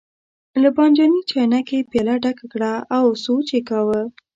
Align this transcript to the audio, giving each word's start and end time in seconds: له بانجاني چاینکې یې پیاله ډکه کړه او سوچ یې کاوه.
له 0.61 0.69
بانجاني 0.75 1.21
چاینکې 1.29 1.75
یې 1.79 1.87
پیاله 1.91 2.15
ډکه 2.23 2.45
کړه 2.53 2.73
او 2.97 3.05
سوچ 3.23 3.47
یې 3.55 3.61
کاوه. 3.69 4.01